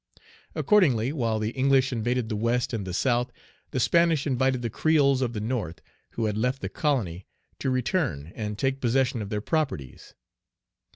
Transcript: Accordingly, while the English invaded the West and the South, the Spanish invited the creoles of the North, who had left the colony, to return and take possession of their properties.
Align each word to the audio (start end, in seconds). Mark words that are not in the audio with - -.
Accordingly, 0.55 1.13
while 1.13 1.37
the 1.37 1.51
English 1.51 1.93
invaded 1.93 2.27
the 2.27 2.35
West 2.35 2.73
and 2.73 2.87
the 2.87 2.91
South, 2.91 3.31
the 3.69 3.79
Spanish 3.79 4.25
invited 4.25 4.63
the 4.63 4.69
creoles 4.71 5.21
of 5.21 5.33
the 5.33 5.39
North, 5.39 5.79
who 6.13 6.25
had 6.25 6.39
left 6.39 6.59
the 6.63 6.69
colony, 6.69 7.27
to 7.59 7.69
return 7.69 8.31
and 8.33 8.57
take 8.57 8.81
possession 8.81 9.21
of 9.21 9.29
their 9.29 9.41
properties. 9.41 10.15